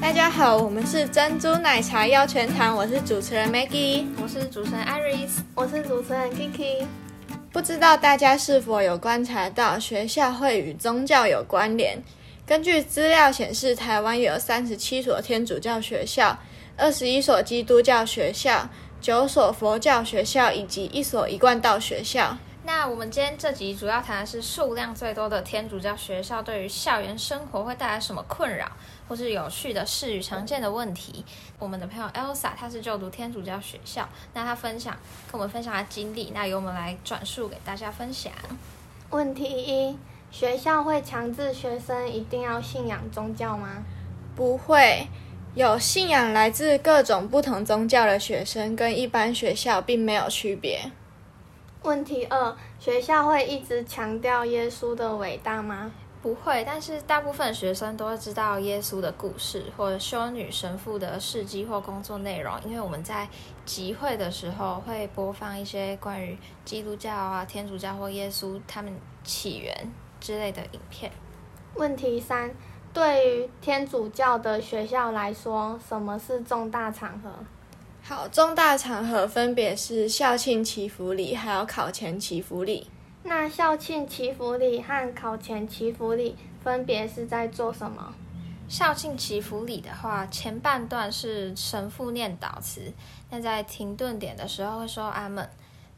[0.00, 6.86] 大家好，我们是珍珠奶茶要全糖，我是主持人 Maggie，我是主持人 Iris，我是主持人 Kiki。
[7.52, 12.02] 不知道大家是否有观察到学校会与宗教有关联？
[12.46, 16.36] 根据资料显示，台湾有三十七所天主教学校、
[16.78, 18.68] 二十一所基督教学校、
[19.02, 22.36] 九所佛教学校以及一所一贯道学校。
[22.62, 28.70] 那我们今天这集主要谈的是数量最多的天主教学校对于校园生活会带来什么困扰，
[29.08, 31.24] 或是有趣的事与常见的问题。
[31.58, 34.94] 我们的朋友 Elsa 她是就读天主教学校，那她分享
[35.30, 38.32] 跟我们分享她经历，那由我们来转述给大家分享。
[39.08, 39.96] 问题一：
[40.30, 43.82] 学校会强制学生一定要信仰宗教吗？
[44.36, 45.08] 不会，
[45.54, 50.92] 有信仰来自各种不同宗教的学生跟一般学校并没有区别。
[51.82, 55.90] 问题二：学校会一直强调耶稣的伟大吗？
[56.20, 63.26] 不会，但是大部分学生都会知道耶稣的故事，或者修女神父的事迹或工作内容，因为我们在
[63.64, 69.74] 集会的时候会播放一些关于基督教啊、天主教或耶稣他们起源
[70.20, 71.10] 之类的影片。
[71.76, 72.50] 问题三：
[72.92, 77.30] 对于天主教的学校来说，什么是重大场合？
[78.10, 82.88] 好，重大场合分别是校庆祈福礼，还有考前祈福礼。
[83.22, 88.12] 那校庆祈福礼和考前祈福礼分别是在做什么？
[88.68, 92.92] 校庆祈福礼的话，前半段是神父念祷词，
[93.30, 95.48] 那在停顿点的时候会说阿门。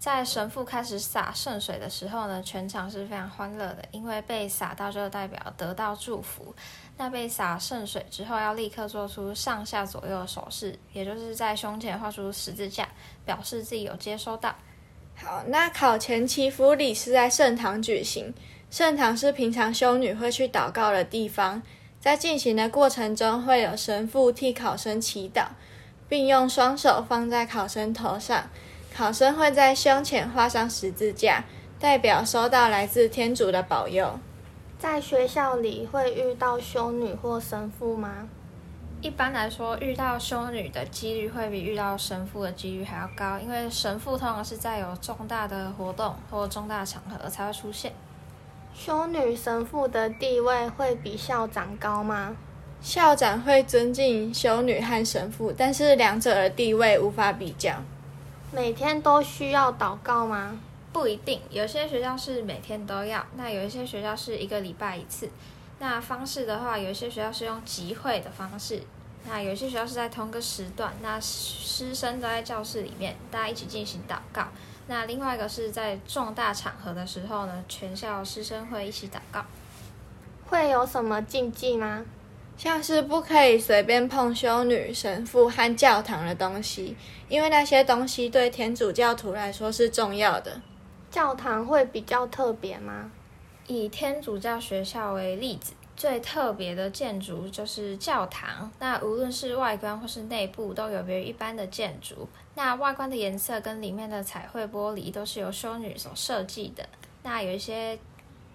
[0.03, 6.53] 在神父开始洒圣水的时候呢，全场是非常欢乐的，因为被洒到就代表得到祝福。
[6.97, 12.89] 那被洒圣水之后，要立刻做出上下左右的手势，也就是在胸前画出十字架，
[13.25, 14.53] 表示自己有接收到。
[15.15, 18.35] 好，那考前祈福礼是在圣堂举行，
[18.73, 21.63] 圣堂是平常修女会去祷告的地方，
[22.01, 25.47] 在进行的过程中，会有神父替考生祈祷，
[26.09, 28.51] 并用双手放在考生头上。
[28.95, 31.45] 考生会在胸前画上十字架，
[31.81, 34.19] 代表收到来自天主的保佑。
[34.79, 38.29] 在学校里会遇到修女或神父吗？
[39.01, 47.93] 一般来说，遇到修女的几率会比遇到神父的几率还要高，因为神父通常是在有重大的活动或重大场合才会出现。
[48.75, 52.37] 修女、神父的地位会比校长高吗？
[52.83, 57.77] 校长会尊敬修女和神父，但是两者的地位无法比较。
[58.55, 60.61] 每天都需要祷告吗？
[60.93, 65.31] 不一定，有些学校是每天都要，那有一些学校是一个礼拜一次。
[65.79, 68.83] 那方式的话，有一些学校是用集会的方式，
[69.27, 74.47] 那有些学校是在同个时段，那师生都在教室里面，大家一起进行祷告。
[74.87, 79.43] 那另外一个是在重大场合的时候呢，全校师生会一起祷告。
[80.45, 82.05] 会有什么禁忌吗？
[82.57, 86.97] 像是不可以随便碰修女、神父和教堂的东西，
[87.29, 90.61] 因为那些东西对天主教徒来说是重要的。
[91.11, 93.11] 教堂会比较特别吗？
[93.67, 98.71] 以天主教学校为例子，最特别的建筑就是教堂。
[98.79, 102.29] 那无论是外观或是内部，都有别于一般的建筑。
[102.55, 106.89] 那外观的颜色跟里面的彩绘玻璃都是由修女所设计的。
[107.25, 107.99] 那有一些。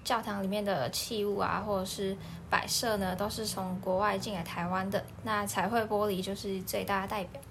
[0.07, 2.16] 教堂里面的器物啊，或者是
[2.50, 5.03] 摆设呢，都是从国外进来台湾的。
[5.23, 7.41] 那彩绘玻璃就是最大的代表。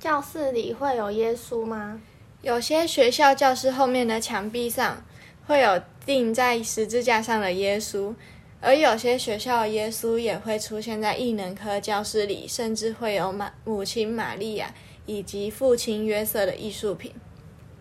[0.00, 2.00] 教室里会有耶稣吗？
[2.42, 5.00] 有些学校教室后面的墙壁上
[5.46, 8.12] 会有钉在十字架上的耶稣，
[8.60, 14.74] 而有些学校的耶稣也会出现在异能科教室里，甚至会有马母亲玛利亚
[15.06, 17.14] 以及父亲约瑟的艺术品。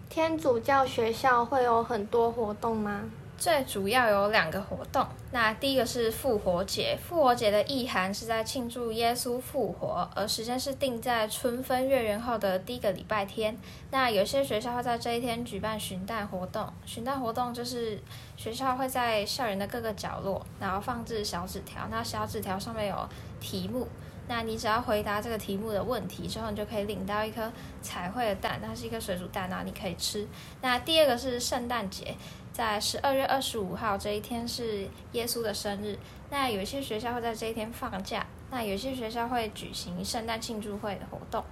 [0.07, 3.09] 天主教学校会有很多活动吗？
[3.38, 6.97] 最主要有两个活动，那第一个是复活节。
[6.97, 13.56] 复活节的意涵是在庆祝耶稣复活，而时间是定在春分月圆后的第一个礼拜天。
[13.91, 18.00] 那有些学校会在这一天举办寻诞活动，寻诞活动就是
[18.38, 23.09] 学校会在校园的各个角落，然后放置小纸条，那小纸条上面有
[23.41, 23.87] 题目，
[24.27, 27.51] 那你只要回答这个题目的问题之后，你就可以领到一颗
[27.81, 30.27] 彩绘的蛋，它是一颗水煮蛋，然后你可以吃。
[30.61, 32.16] 那第二个是圣诞节。
[32.51, 35.99] 在十二月二十五号这一天是耶稣的生日，
[36.29, 41.43] 那有些学校会在这一天放假，那有些学校会举行圣诞庆祝会的活动。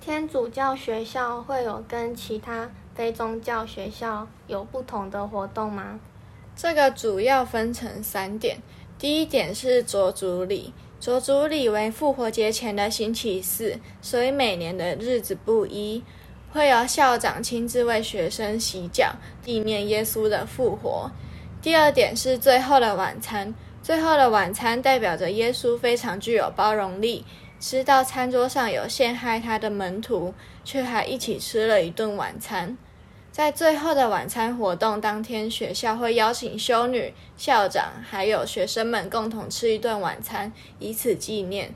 [0.00, 6.00] 天主教学校会有跟其他非宗教学校有不同的活动吗？
[6.56, 8.56] 这个主要分成三点，
[8.98, 10.72] 第一点是着主礼，
[11.02, 16.00] 着主礼为复活节前的星期四，所以每年的日子不一。
[16.52, 19.12] 会由校长亲自为学生洗脚，
[19.42, 21.10] 纪念耶稣的复活。
[21.60, 23.52] 第二点是最后的晚餐，
[23.82, 27.24] 最后的晚餐代表着耶稣非常具有包容力，
[27.58, 30.32] 吃到餐桌上有陷害他的门徒，
[30.64, 32.78] 却还一起吃了一顿晚餐。
[33.32, 41.72] 在最后的晚餐活动当天，学校会邀请修女、校长还有学生们共同吃一顿晚餐，以此纪念。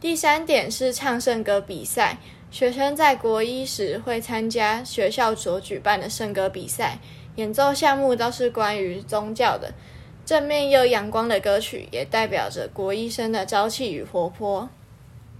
[0.00, 2.18] 第三点是唱圣歌比赛，
[2.50, 6.98] 学生在国一时会参加学校所举办的圣歌比赛，
[7.36, 9.72] 演奏项目都是关于宗教的。
[10.24, 14.68] 正面又阳光的歌曲，也代表着国医生的朝气与活泼。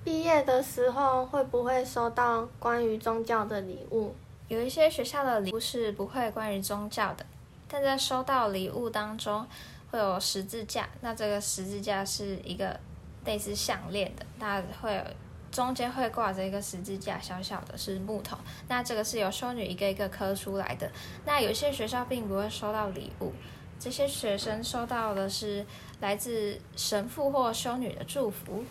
[0.04, 4.14] 毕业的时候会不会收到关于宗教的礼物？
[4.48, 7.26] 有一些学校的礼物是不会关于宗教的，
[7.68, 9.46] 但在收到礼物当中
[9.90, 10.88] 会有十字架。
[11.00, 12.78] 那这个十字架是一个
[13.24, 15.02] 类似项链的，那会有
[15.50, 18.36] 中间会挂着一个十字架，小小的是木头。
[18.68, 20.90] 那这个是由修女一个一个刻出来的。
[21.24, 23.32] 那有些学校并不会收到礼物。
[23.78, 25.64] 这些学生收到的是
[26.00, 28.64] 来自神父或修女的祝福。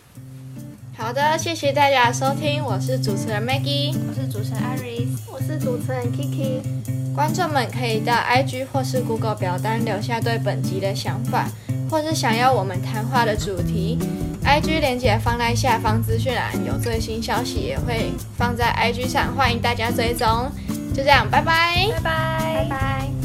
[0.98, 6.62] 好的，谢谢大家收听，我是主持人 Maggie，我是主持人 Iris，我是主持人 Kiki。
[7.14, 11.48] 观众们可以到 IG 或是 Google 表单留下对本集的想法，
[11.90, 13.98] 或是想要我们谈话的主题。
[14.44, 20.50] IG 连接放在下方资讯栏，有最新消息也会放在 IG 上，欢迎大家追踪。
[20.94, 23.15] 就这样，拜拜，拜拜，拜拜。